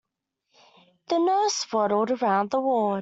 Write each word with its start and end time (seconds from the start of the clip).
The 1.09 1.19
nurse 1.19 1.71
waddled 1.71 2.09
around 2.09 2.49
the 2.49 2.59
ward. 2.59 2.99